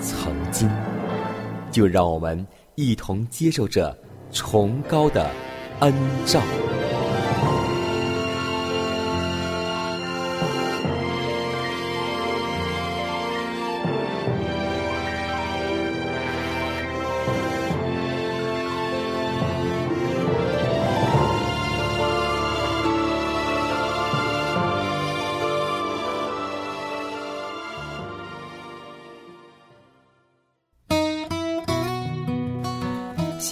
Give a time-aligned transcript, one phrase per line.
[0.00, 0.68] 曾经，
[1.70, 3.96] 就让我们一同接受这
[4.32, 5.30] 崇高的
[5.80, 5.92] 恩
[6.24, 6.40] 照。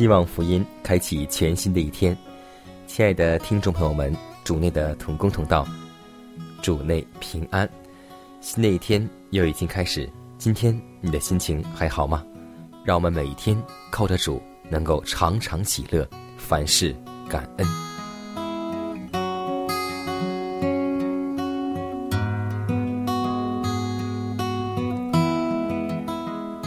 [0.05, 2.15] 希望福音开启全新的一天，
[2.87, 5.67] 亲爱的听众朋友们，主内的同工同道，
[6.61, 7.67] 主内平安。
[8.43, 12.23] 新的一天又已经开始，今天你的心情还好吗？
[12.85, 13.57] 让我们每一天
[13.91, 16.95] 靠着主，能够常常喜乐，凡事
[17.27, 17.67] 感恩。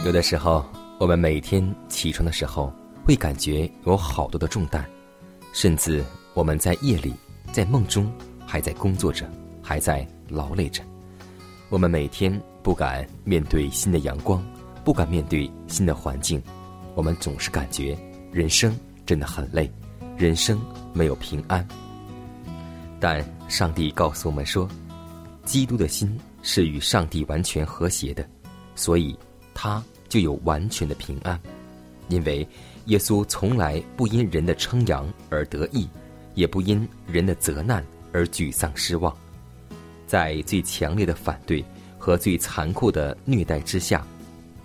[0.04, 0.66] 有的时候，
[0.98, 2.72] 我们每天起床的时候，
[3.08, 4.84] 会感觉有好多的重担，
[5.54, 6.04] 甚至
[6.34, 7.14] 我们在夜里、
[7.50, 8.12] 在梦中
[8.46, 9.26] 还在工作着，
[9.62, 10.82] 还在劳累着。
[11.70, 14.44] 我们每天不敢面对新的阳光，
[14.84, 16.42] 不敢面对新的环境，
[16.94, 17.98] 我们总是感觉
[18.30, 19.72] 人生真的很累，
[20.14, 20.60] 人生
[20.92, 21.66] 没有平安。
[23.00, 24.68] 但上帝告诉我们说，
[25.46, 28.28] 基督的心是与上帝完全和谐的，
[28.74, 29.18] 所以
[29.54, 31.40] 他就有完全的平安，
[32.08, 32.46] 因为
[32.86, 35.88] 耶稣从来不因人的称扬而得意，
[36.34, 39.14] 也不因人的责难而沮丧失望。
[40.06, 41.64] 在最强烈的反对
[41.98, 44.06] 和最残酷的虐待之下，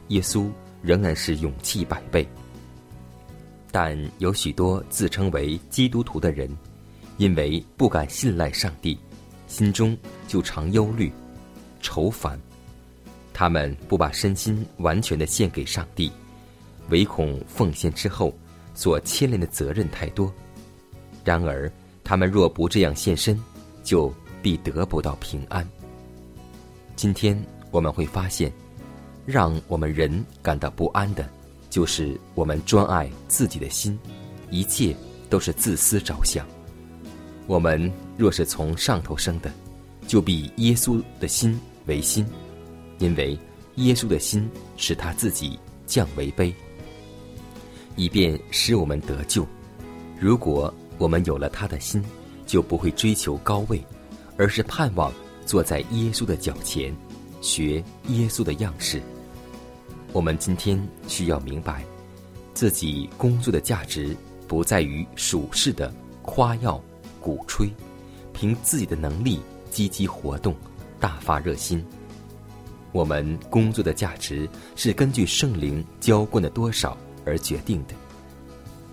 [0.07, 0.49] 耶稣
[0.81, 2.27] 仍然是勇气百倍。
[3.71, 6.49] 但有许多自称为基督徒的人，
[7.17, 8.97] 因为不敢信赖上帝，
[9.47, 11.11] 心中就常忧虑、
[11.81, 12.39] 愁烦。
[13.33, 16.11] 他们不把身心完全的献给上帝，
[16.89, 18.33] 唯恐奉献之后
[18.73, 20.31] 所牵连的责任太多。
[21.23, 21.71] 然而，
[22.03, 23.39] 他们若不这样献身，
[23.83, 25.67] 就必得不到平安。
[26.95, 28.51] 今天我们会发现，
[29.25, 31.27] 让我们人感到不安的，
[31.69, 33.97] 就是我们专爱自己的心，
[34.49, 34.95] 一切
[35.29, 36.45] 都是自私着想。
[37.47, 39.51] 我们若是从上头生的，
[40.07, 42.25] 就必耶稣的心为心。
[42.99, 43.37] 因为
[43.75, 45.57] 耶稣的心使他自己
[45.87, 46.53] 降为卑，
[47.95, 49.45] 以便使我们得救。
[50.19, 52.03] 如果我们有了他的心，
[52.45, 53.83] 就不会追求高位，
[54.37, 55.11] 而是盼望
[55.45, 56.95] 坐在耶稣的脚前，
[57.41, 59.01] 学耶稣的样式。
[60.11, 61.83] 我们今天需要明白，
[62.53, 64.15] 自己工作的价值
[64.47, 66.81] 不在于属世的夸耀、
[67.19, 67.67] 鼓吹，
[68.31, 70.55] 凭自己的能力积极活动，
[70.99, 71.83] 大发热心。
[72.91, 76.95] 我们工作的价值是根据圣灵浇灌的多少
[77.25, 77.93] 而决定的。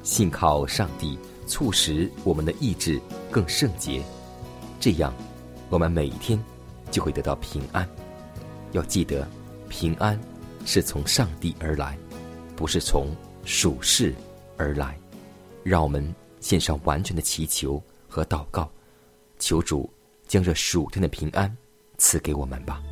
[0.03, 3.01] 信靠上帝，促使我们的意志
[3.31, 4.03] 更圣洁，
[4.81, 5.13] 这样
[5.69, 6.43] 我们每一天
[6.91, 7.89] 就会得到平安。
[8.73, 9.29] 要记得，
[9.69, 10.19] 平安
[10.65, 11.99] 是从上帝而来，
[12.57, 13.15] 不是从
[13.45, 14.15] 属世
[14.57, 14.99] 而来。
[15.63, 18.71] 让我们献上完全的祈求和祷告，
[19.39, 19.89] 求主
[20.27, 21.55] 将这属天的平安
[21.99, 22.83] 赐给我们吧。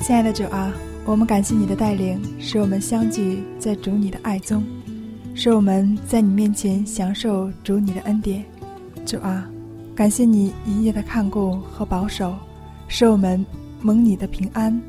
[0.00, 0.72] 亲爱的主啊，
[1.06, 4.64] 我们感谢你的带领，使我们相聚在主你的爱中，
[5.34, 8.42] 使我们在你面前享受主你的恩典。
[9.04, 9.46] 主啊，
[9.94, 12.34] 感谢你一夜的看顾和保守，
[12.88, 13.44] 使我们
[13.82, 14.80] 蒙你的平安，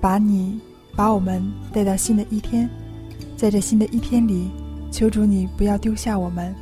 [0.00, 0.60] 把你
[0.96, 1.40] 把我们
[1.72, 2.68] 带到新的一天。
[3.36, 4.50] 在这新的一天里，
[4.90, 6.52] 求主你不要丢下我们，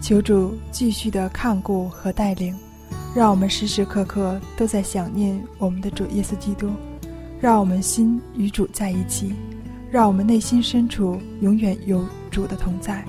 [0.00, 2.56] 求主继续的看顾和带领，
[3.14, 6.70] 让我们时时刻刻都在想念我们的主耶稣基督，
[7.40, 9.34] 让我们心与主在一起，
[9.90, 13.04] 让我们内心深处永远有主的同在，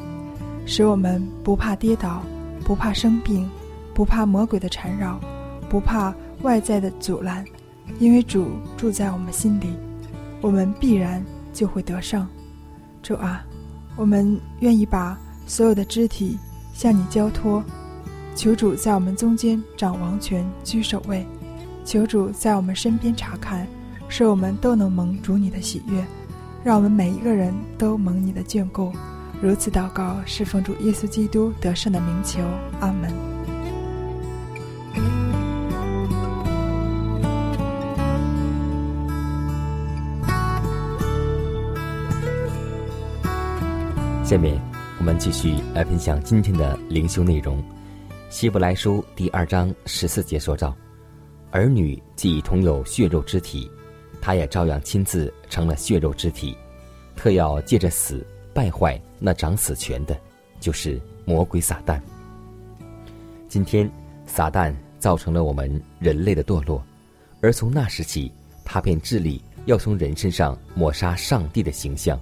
[0.65, 2.23] 使我们不怕跌倒，
[2.63, 3.49] 不怕生病，
[3.93, 5.19] 不怕魔鬼的缠绕，
[5.69, 7.43] 不怕外在的阻拦，
[7.99, 8.47] 因为主
[8.77, 9.75] 住在我们心里，
[10.39, 12.25] 我们必然就会得胜。
[13.03, 13.43] 主啊，
[13.97, 16.37] 我们愿意把所有的肢体。
[16.73, 17.61] 向你交托，
[18.33, 21.27] 求主在我们中间掌王权、居首位，
[21.83, 23.67] 求主在我们身边查看，
[24.11, 26.05] 使我们都能蒙主你的喜悦，
[26.65, 28.91] 让我们每一个人都蒙你的眷顾。
[29.41, 32.41] 如此祷告，是奉主耶稣基督得胜的名求，
[32.81, 33.09] 阿门。
[44.25, 44.61] 下面。
[44.99, 47.57] 我们继续来分享今天的灵修内容，
[48.29, 50.75] 《希伯来书》第二章十四节说道
[51.49, 53.67] ：“儿女既同有血肉之体，
[54.21, 56.55] 他也照样亲自成了血肉之体，
[57.15, 60.17] 特要借着死败坏那掌死权的，
[60.59, 61.99] 就是魔鬼撒旦。
[63.49, 63.91] 今天，
[64.25, 66.81] 撒旦造成了我们人类的堕落，
[67.41, 68.31] 而从那时起，
[68.63, 72.17] 他便致力要从人身上抹杀上帝的形象，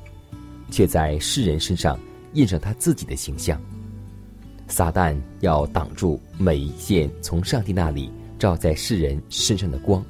[0.71, 1.99] 却在世人身上。”
[2.33, 3.59] 印上他自己的形象。
[4.67, 10.05] 撒旦要挡住每一线从上帝那里照在世人身上的光，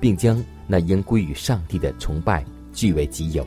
[0.00, 3.46] 并将那应归于上帝的崇拜据为己有。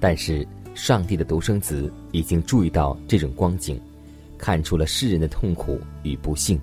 [0.00, 3.80] 但是，上帝的独生子已经注意到这种光景，
[4.36, 6.60] 看出了世人的痛苦与不幸。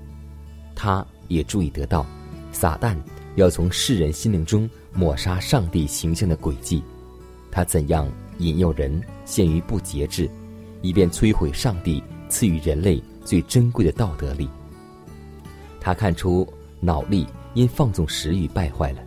[0.75, 2.05] 他也注意得到，
[2.51, 2.95] 撒旦
[3.35, 6.83] 要从世人心灵中抹杀上帝形象的轨迹。
[7.49, 8.07] 他怎样？
[8.37, 10.27] 引诱人陷于不节制，
[10.81, 14.49] 以便摧毁上帝赐予人类最珍贵的道德力。
[15.79, 19.01] 他看出脑力因放纵食欲败坏了，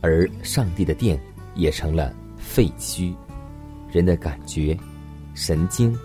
[0.00, 1.20] 而上帝的殿
[1.54, 3.14] 也成了废墟。
[3.90, 4.76] 人的感觉、
[5.34, 5.96] 神经、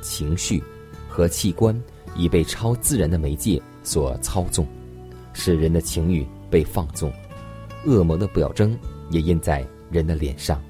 [0.00, 0.62] 情绪
[1.08, 1.78] 和器官
[2.16, 4.66] 已被超自然的媒介所操纵，
[5.32, 7.12] 使人的情欲被放纵。
[7.86, 8.78] 恶魔的表征
[9.10, 10.60] 也印在人的脸上。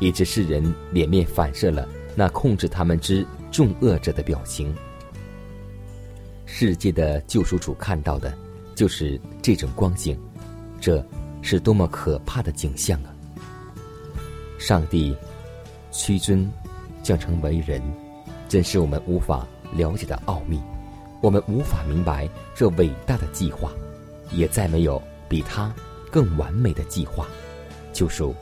[0.00, 0.62] 以致世人
[0.92, 4.72] 脸面反射了那控制他们之众恶者的表情。
[6.46, 8.32] 世界的救赎主看到的，
[8.78, 10.16] 就是这种光景，
[10.80, 11.04] 这
[11.42, 13.10] 是多么可怕的景象啊！
[14.56, 15.16] 上帝
[15.90, 16.48] 屈尊
[17.02, 17.82] 降成为人，
[18.48, 20.62] 真是我们无法了解的奥秘，
[21.20, 23.72] 我们无法明白这伟大的计划，
[24.30, 25.74] 也再没有比他
[26.08, 27.26] 更完美的计划，
[27.92, 28.32] 就属。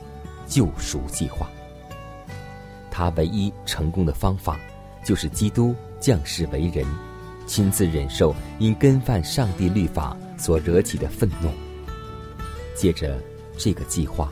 [0.45, 1.49] 救赎计划，
[2.89, 4.57] 他唯一成功的方法，
[5.03, 6.85] 就是基督降世为人，
[7.45, 11.49] 亲自忍受因跟犯上帝律法所惹起的愤怒。
[12.75, 13.19] 借着
[13.57, 14.31] 这个计划，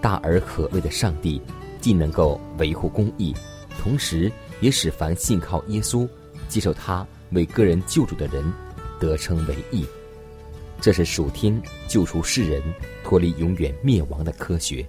[0.00, 1.40] 大而可畏的上帝，
[1.80, 3.34] 既能够维护公义，
[3.80, 6.08] 同时也使凡信靠耶稣、
[6.48, 8.44] 接受他为个人救主的人，
[8.98, 9.86] 得称为义。
[10.80, 12.62] 这是属天救赎世人
[13.04, 14.86] 脱离永远灭亡的科学。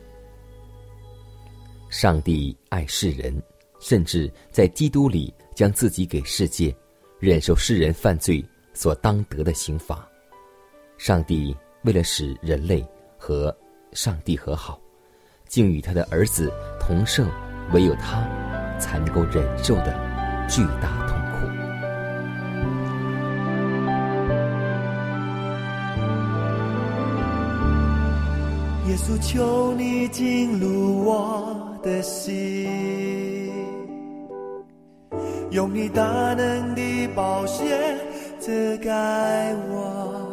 [1.90, 3.42] 上帝爱世人，
[3.80, 6.74] 甚至在基督里将自己给世界，
[7.20, 10.09] 忍受世人犯罪所当得的刑罚。
[11.00, 12.86] 上帝为了使人类
[13.18, 13.56] 和
[13.94, 14.78] 上帝和好，
[15.48, 17.26] 竟与他的儿子同受
[17.72, 18.28] 唯有他
[18.78, 19.98] 才能够忍受的
[20.50, 21.48] 巨大痛苦。
[28.90, 31.58] 耶稣，求你进入我。
[31.82, 32.70] 的心，
[35.50, 36.04] 用你大
[36.34, 37.98] 能的宝血
[38.38, 38.52] 遮
[38.84, 40.29] 盖我，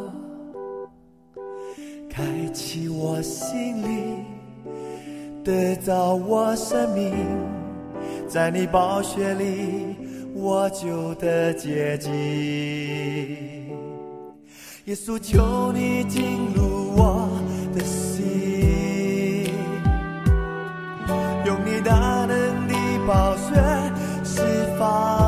[2.99, 4.25] 我心里，
[5.45, 7.13] 得到我生命，
[8.27, 9.95] 在你宝血里，
[10.35, 12.11] 我就得洁净。
[14.87, 16.23] 耶稣，求你进
[16.55, 17.29] 入我
[17.75, 19.51] 的心。
[21.45, 22.29] 用你大能
[22.67, 22.75] 的
[23.07, 23.53] 宝血
[24.25, 24.41] 释
[24.79, 25.26] 放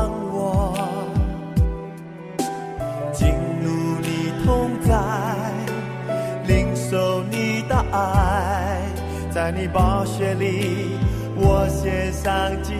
[9.51, 10.91] 在你宝血里，
[11.35, 12.71] 我献上敬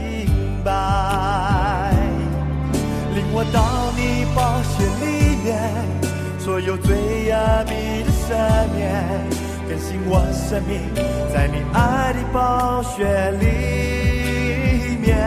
[0.63, 0.71] 拜。
[3.15, 5.57] 领我到你宝血里面，
[6.37, 9.03] 所有最压密的善念。
[9.67, 10.93] 更新我生命，
[11.33, 13.03] 在你爱的宝血
[13.41, 15.17] 里面。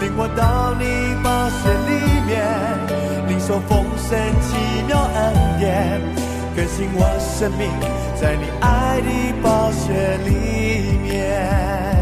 [0.00, 1.92] 领我到你宝血里
[2.24, 4.56] 面，领受丰盛奇
[4.88, 6.00] 妙恩典。
[6.56, 8.09] 更新我生命。
[8.20, 11.99] 在你爱的暴雪里面。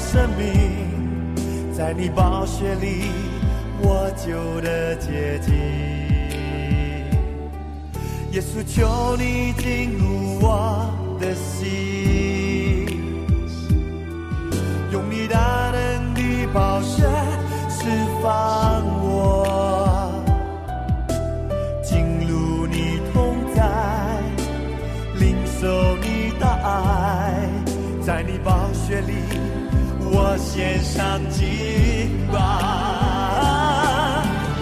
[0.00, 3.10] 生命，在你暴雪里，
[3.80, 5.54] 我就的结晶。
[8.32, 10.88] 耶稣，求你进入我
[11.20, 11.68] 的心，
[14.90, 17.02] 用你大能的宝血
[17.68, 17.84] 释
[18.22, 18.82] 放
[30.40, 31.46] 献上敬
[32.32, 32.38] 拜，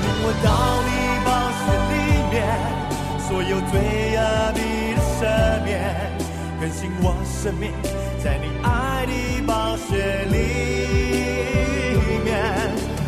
[0.02, 0.46] 领我到
[0.84, 0.88] 你
[1.24, 1.94] 宝血里
[2.30, 2.36] 面，
[3.26, 3.72] 所有罪
[4.16, 4.20] 恶
[4.54, 4.58] 你
[4.94, 5.20] 的赦
[5.64, 5.70] 免，
[6.60, 7.72] 更新我生命，
[8.22, 9.12] 在你爱的
[9.46, 9.88] 宝血
[10.26, 10.36] 里
[12.24, 12.28] 面，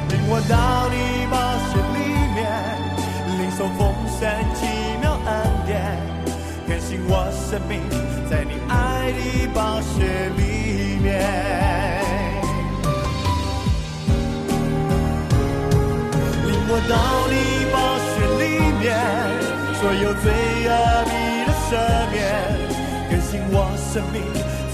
[0.08, 0.96] 领我到你
[1.30, 1.36] 宝
[1.68, 1.98] 血里
[2.34, 2.38] 面，
[3.38, 3.78] 领受丰
[4.18, 4.20] 盛
[4.54, 4.58] 奇
[5.00, 5.28] 妙恩
[5.66, 5.68] 典，
[6.66, 7.72] 更新我生命，
[8.30, 9.18] 在你爱的
[9.52, 10.40] 宝血里
[11.02, 11.79] 面。
[16.90, 16.97] 到
[17.28, 17.35] 你
[17.73, 18.11] 宝血
[18.42, 18.42] 里
[18.80, 18.99] 面，
[19.80, 20.26] 所有罪
[20.66, 20.70] 恶
[21.06, 21.14] 你
[21.47, 21.78] 的赦
[22.11, 22.18] 免，
[23.09, 24.18] 更新我生命，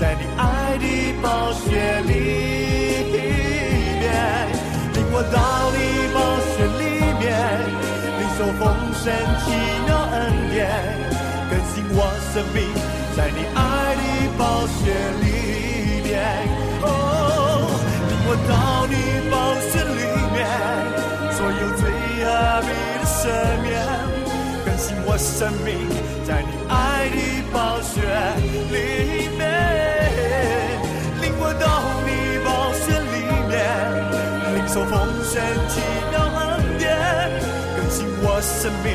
[0.00, 3.20] 在你爱的宝血里面，
[4.94, 5.36] 领我到
[5.76, 5.78] 你
[6.16, 6.82] 宝血里
[7.20, 7.28] 面，
[8.16, 8.64] 领受丰
[8.96, 9.04] 盛
[9.44, 9.46] 奇
[9.84, 10.16] 妙恩
[10.50, 10.72] 典，
[11.50, 12.00] 更新我
[12.32, 12.64] 生命，
[13.14, 13.60] 在你爱
[14.00, 14.00] 的
[14.38, 14.88] 宝血
[15.20, 16.16] 里面，
[16.80, 16.88] 哦，
[18.08, 19.25] 领我到你
[23.26, 23.74] 赦免，
[24.64, 25.74] 更新我生命，
[26.24, 27.98] 在你爱的暴雪
[28.70, 29.42] 里面，
[31.20, 31.66] 领我到
[32.06, 32.08] 你
[32.46, 33.54] 暴雪里面，
[34.54, 34.94] 领受丰
[35.26, 35.34] 盛
[35.66, 35.74] 奇
[36.12, 36.86] 妙恩典，
[37.74, 38.94] 更新我生命，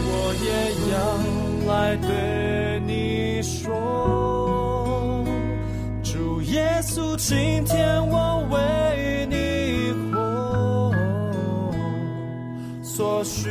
[0.00, 0.48] 我也
[0.92, 0.94] 要
[1.72, 2.08] 来对
[2.86, 3.72] 你说，
[6.02, 10.92] 主耶稣，今天我为你活，
[12.82, 13.50] 所需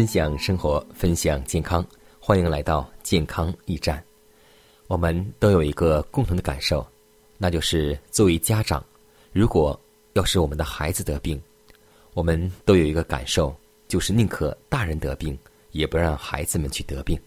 [0.00, 1.86] 分享生活，分享健康，
[2.18, 4.02] 欢迎来到健康驿站。
[4.86, 6.86] 我们都有一个共同的感受，
[7.36, 8.82] 那就是作为家长，
[9.30, 9.78] 如果
[10.14, 11.38] 要是我们的孩子得病，
[12.14, 13.54] 我们都有一个感受，
[13.88, 15.38] 就是宁可大人得病，
[15.72, 17.20] 也不让孩子们去得病。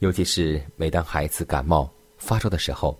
[0.00, 2.94] 尤其是每当孩子感冒发烧的时候，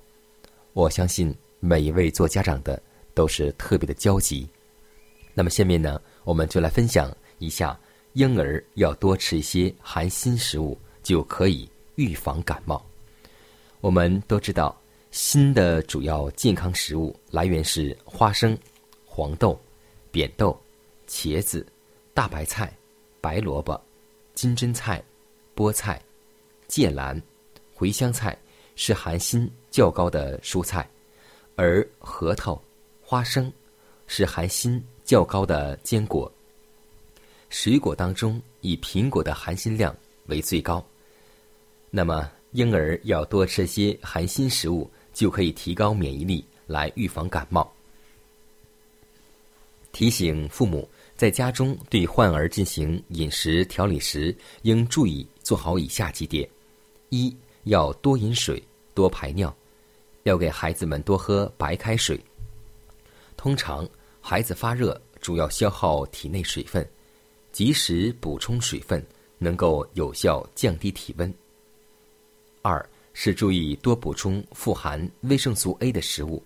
[0.73, 4.49] 我相信每一位做家长的都是特别的焦急。
[5.35, 7.78] 那么下面呢，我们就来分享一下
[8.14, 12.84] 婴儿要多吃一些含锌食物，就可以预防感冒。
[13.80, 14.76] 我们都知道，
[15.10, 18.58] 锌的主要健康食物来源是花生、
[19.06, 19.58] 黄豆、
[20.10, 20.58] 扁豆、
[21.06, 21.64] 茄子、
[22.12, 22.72] 大白菜、
[23.20, 23.80] 白萝卜、
[24.34, 25.02] 金针菜、
[25.54, 26.02] 菠菜、
[26.66, 27.20] 芥蓝、
[27.76, 28.36] 茴香菜
[28.74, 30.88] 是含锌较高的蔬菜，
[31.54, 32.60] 而核桃、
[33.00, 33.52] 花生
[34.06, 36.30] 是含锌较高的坚果。
[37.49, 39.95] 水果当中，以苹果的含锌量
[40.26, 40.85] 为最高。
[41.90, 47.71] 那么，婴儿要多吃些含锌食物，就可以提高免疫力，来预防感冒。
[49.91, 56.49] 提醒父母在家中对患儿进行饮食调理时，应注意做好以下几点：
[57.08, 57.34] 一
[57.65, 58.63] 要多饮水，
[58.95, 59.52] 多排尿，
[60.25, 62.21] 要给孩子们多喝白开水。
[63.37, 63.89] 通常，
[64.21, 66.87] 孩子发热主要消耗体内水分，
[67.58, 69.04] 及时补充水分，
[69.36, 71.34] 能够有效降低体温。
[72.62, 76.40] 二是注意多补充富含维生素 A 的食物。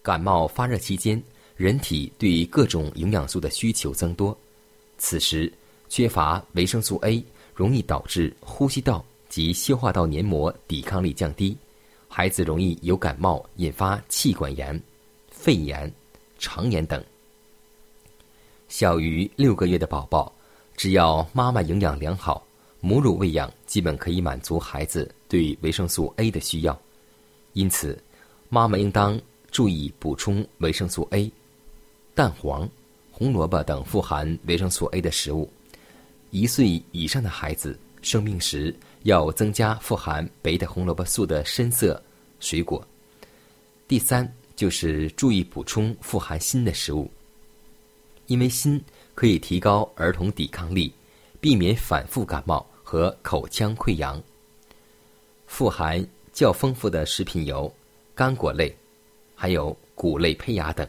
[0.00, 1.20] 感冒发热期间，
[1.56, 4.38] 人体对各种营养素的需求增多，
[4.96, 5.52] 此时
[5.88, 7.20] 缺乏维生素 A，
[7.52, 11.58] 容易导致呼吸道及消化道黏膜抵抗力降低，
[12.06, 14.80] 孩子容易有感冒，引发气管炎、
[15.32, 15.92] 肺炎、
[16.38, 17.04] 肠炎等。
[18.68, 20.32] 小于六个月的宝宝，
[20.76, 22.46] 只要妈妈营养良好，
[22.80, 26.78] 母乳喂养基本可以满足孩子对维生素 A 的需要。
[27.54, 27.98] 因此，
[28.50, 29.18] 妈妈应当
[29.50, 31.30] 注意补充维生素 A。
[32.14, 32.68] 蛋黄、
[33.10, 35.50] 红萝卜等富含维生素 A 的食物。
[36.30, 42.00] 一岁以上的孩子生病时，要增加富含贝塔红萝卜素的深色
[42.38, 42.86] 水果。
[43.88, 47.10] 第三就是注意补充富含锌的食物，
[48.28, 48.80] 因为锌
[49.14, 50.92] 可以提高儿童抵抗力，
[51.40, 54.22] 避免反复感冒和口腔溃疡。
[55.46, 57.72] 富含较丰富的食品油
[58.14, 58.74] 干果类，
[59.34, 60.86] 还有谷类胚芽等。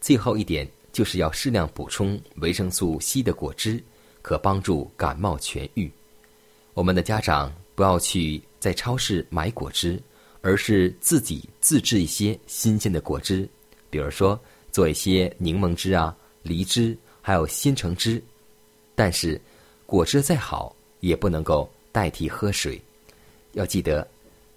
[0.00, 3.82] 最后一点就是要适量补充维生素 C 的果汁，
[4.20, 5.90] 可帮助感冒痊愈。
[6.74, 10.00] 我们的家长不要去在超市买果汁，
[10.42, 13.48] 而是自己自制一些新鲜的果汁，
[13.88, 14.38] 比如说
[14.78, 18.22] 做一些柠檬汁啊、梨汁，还有鲜橙汁。
[18.94, 19.40] 但是，
[19.86, 22.80] 果汁再好也不能够代替喝水。
[23.54, 24.06] 要记得，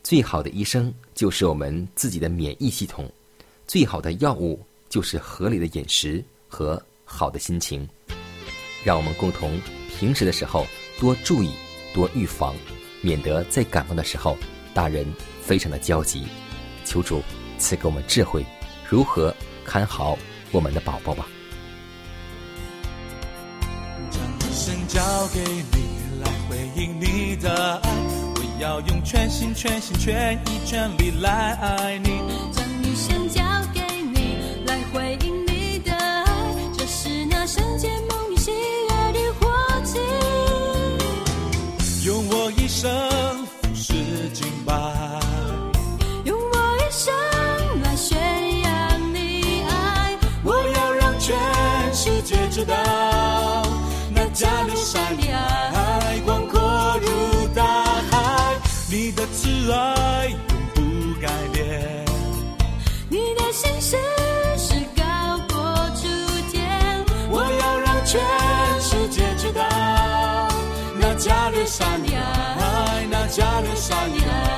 [0.03, 3.11] 最好的医生就是我们自己的免疫系统，
[3.65, 4.59] 最好的药物。
[4.89, 7.89] 就是合理的饮食和好的心情，
[8.83, 10.67] 让我们共同平时的时候
[10.99, 11.51] 多注意、
[11.95, 12.53] 多预防，
[13.01, 14.37] 免得在感冒的时候
[14.71, 15.03] 大人
[15.41, 16.25] 非常的焦急。
[16.85, 17.23] 求主
[17.57, 18.45] 赐给我们智慧，
[18.87, 19.33] 如何
[19.65, 20.17] 看好
[20.51, 21.25] 我们的宝宝吧。
[24.09, 25.01] 将一生交
[25.33, 27.89] 给你来回应你的爱，
[28.35, 32.09] 我要用全心全心全意全力来爱你。
[32.51, 33.41] 将一生交
[33.73, 35.10] 给你，来回
[73.31, 74.50] 山的爱，那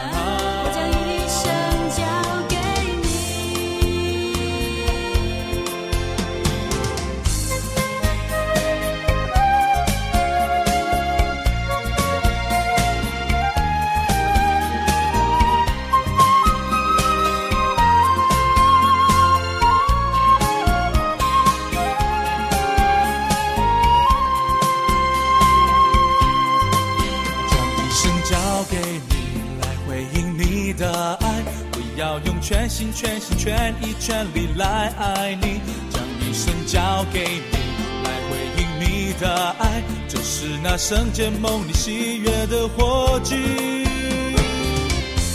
[32.74, 37.20] 心全心全意全力来爱你，将一生交给
[37.52, 37.58] 你，
[38.04, 43.38] 来回应你的爱，这是那圣洁梦里喜悦的火炬。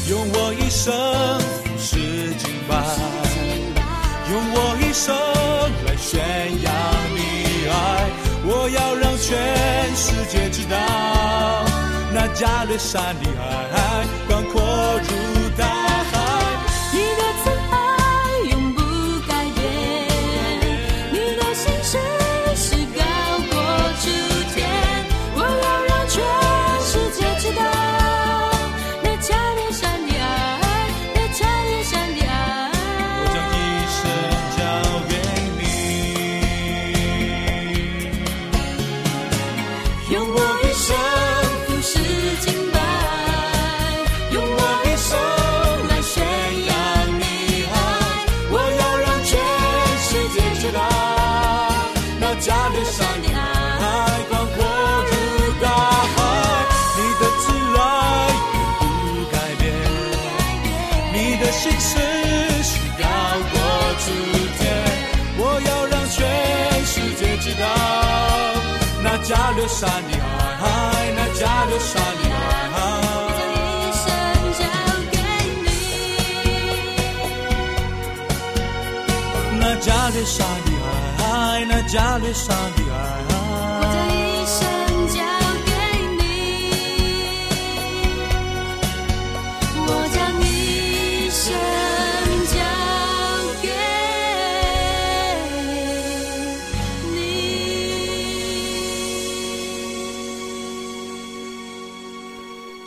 [0.08, 0.92] 用我一生
[1.78, 2.74] 是敬拜，
[4.32, 5.14] 用我一生
[5.86, 6.18] 来宣
[6.60, 6.74] 扬
[7.14, 8.10] 你爱，
[8.46, 10.76] 我要让全世界知道，
[12.12, 14.60] 那加略山的爱广阔
[15.04, 15.27] 如
[69.50, 70.12] 那加略山的
[70.62, 70.66] 爱，
[71.16, 72.76] 那加略山的爱。
[73.80, 74.04] 一生
[74.58, 74.60] 交
[75.10, 75.16] 给
[75.64, 75.66] 你，
[79.58, 80.68] 那加略山的
[81.24, 81.26] 爱，
[81.66, 82.87] 那加略山的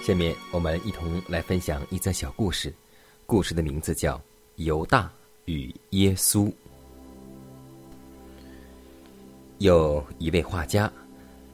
[0.01, 2.73] 下面我们一同来分享一则小故事，
[3.27, 4.17] 故事的名字叫
[4.55, 5.07] 《犹大
[5.45, 6.45] 与耶稣》。
[9.59, 10.91] 有一位画家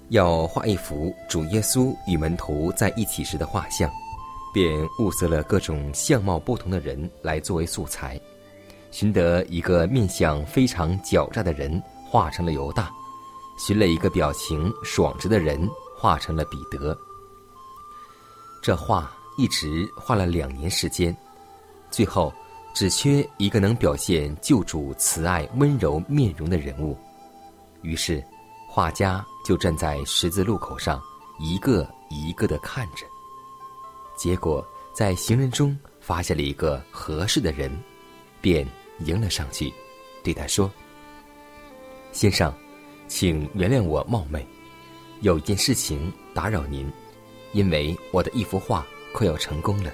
[0.10, 3.92] 要画一幅主耶稣与门徒在一起时的画像，
[4.54, 8.18] 便物色了各种相貌不同的人来作为素材，
[8.92, 12.90] 寻得一个面相非常狡诈的人画成了犹大，
[13.60, 16.98] 寻了一个表情爽直的人画成了彼得。
[18.62, 21.16] 这画一直画了两年时间，
[21.90, 22.34] 最后
[22.74, 26.98] 只缺一个能表现救主慈爱温柔面容的人物。
[27.82, 28.24] 于是，
[28.68, 31.02] 画家就站在十字路口上，
[31.40, 33.06] 一个一个的看着。
[34.18, 37.72] 结果在行人中发现了一个合适的人，
[38.42, 38.68] 便
[39.06, 39.72] 迎了上去，
[40.24, 40.70] 对他说
[42.12, 42.54] ：“先生，
[43.08, 44.46] 请原谅我冒昧，
[45.22, 46.92] 有一件事情打扰您。”
[47.54, 49.92] 因为我的一幅画快要成功了，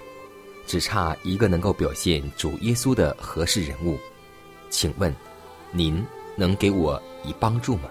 [0.66, 3.98] 只差一个能够表现主耶稣的合适人物，
[4.70, 5.16] 请问，
[5.72, 7.90] 您能给我以帮助吗？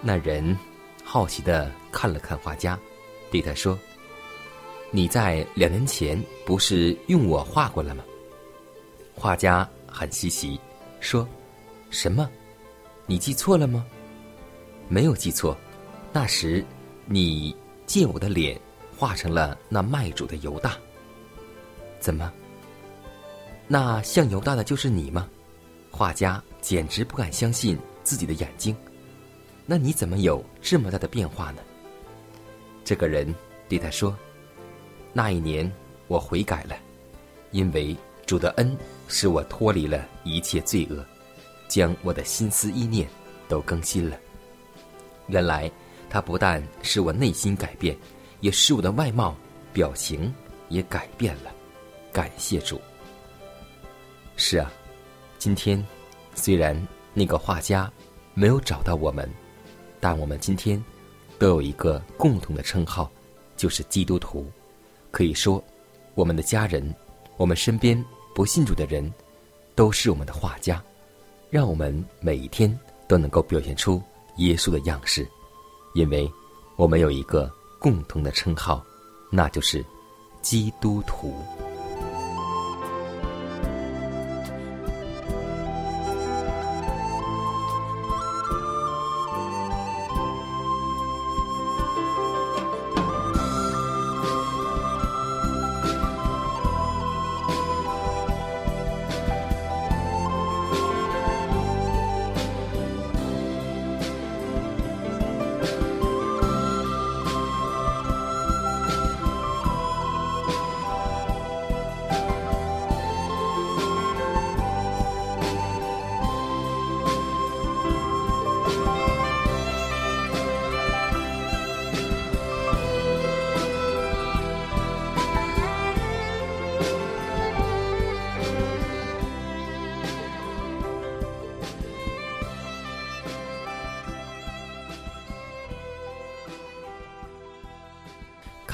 [0.00, 0.56] 那人
[1.04, 2.78] 好奇的看了看画家，
[3.30, 3.78] 对他说
[4.90, 8.04] ：“你在两年前不是用我画过了吗？”
[9.14, 10.58] 画家很稀奇，
[11.00, 11.26] 说
[11.90, 12.30] ：“什么？
[13.06, 13.84] 你记错了吗？”
[14.88, 15.56] 没有记错，
[16.12, 16.64] 那时
[17.04, 17.54] 你。
[17.86, 18.60] 借我的脸
[18.96, 20.76] 画成了那卖主的犹大。
[22.00, 22.32] 怎么？
[23.68, 25.28] 那像犹大的就是你吗？
[25.90, 28.76] 画家简直不敢相信自己的眼睛。
[29.64, 31.62] 那你怎么有这么大的变化呢？
[32.84, 33.34] 这个人
[33.68, 34.16] 对他说
[35.12, 35.70] ：“那一年
[36.06, 36.76] 我悔改了，
[37.50, 37.96] 因为
[38.26, 38.76] 主的恩
[39.08, 41.04] 使我脱离了一切罪恶，
[41.66, 43.08] 将我的心思意念
[43.48, 44.16] 都更新了。
[45.28, 45.70] 原来。”
[46.08, 47.96] 他不但使我内心改变，
[48.40, 49.36] 也使我的外貌、
[49.72, 50.32] 表情
[50.68, 51.52] 也改变了。
[52.12, 52.80] 感谢主。
[54.36, 54.72] 是啊，
[55.38, 55.84] 今天
[56.34, 56.76] 虽然
[57.12, 57.90] 那个画家
[58.34, 59.28] 没有找到我们，
[60.00, 60.82] 但我们今天
[61.38, 63.10] 都有一个共同的称号，
[63.56, 64.46] 就是基督徒。
[65.10, 65.62] 可以说，
[66.14, 66.94] 我们的家人、
[67.36, 68.02] 我们身边
[68.34, 69.12] 不信主的人，
[69.74, 70.82] 都是我们的画家，
[71.48, 74.02] 让我们每一天都能够表现出
[74.36, 75.26] 耶稣的样式。
[75.96, 76.30] 因为
[76.76, 78.84] 我们有一个共同的称号，
[79.30, 79.82] 那就是
[80.42, 81.34] 基督徒。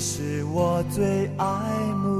[0.00, 1.46] 是我最爱
[2.02, 2.19] 慕。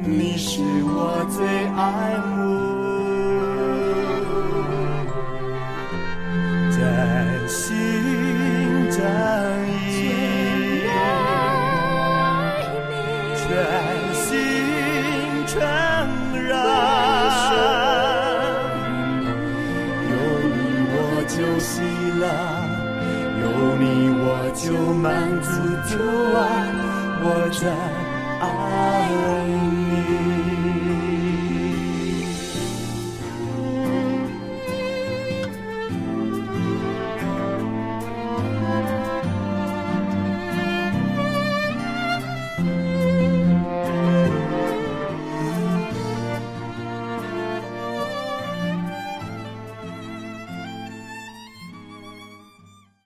[0.00, 1.46] 你是我最
[1.76, 1.82] 爱
[2.28, 2.34] 慕。
[6.76, 6.78] 真
[7.48, 7.62] 心
[8.90, 8.98] 真
[9.88, 9.92] 意，
[13.36, 13.40] 全
[14.14, 14.24] 心
[15.46, 15.52] 全
[16.48, 16.52] 然，
[20.10, 20.12] 有
[20.50, 20.54] 你
[20.90, 20.94] 我
[21.28, 21.72] 就喜
[22.20, 22.22] 乐，
[23.40, 23.42] 有
[23.78, 23.82] 你
[24.20, 25.02] 我就满
[25.40, 25.46] 足
[25.88, 25.92] 主
[26.36, 26.38] 啊，
[27.22, 27.62] 我在
[29.04, 29.83] 爱你。